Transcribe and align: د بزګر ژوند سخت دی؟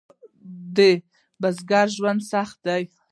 د 0.75 0.77
بزګر 1.41 1.87
ژوند 1.95 2.21
سخت 2.31 2.57
دی؟ 2.65 2.83